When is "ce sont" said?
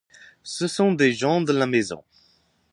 0.41-0.93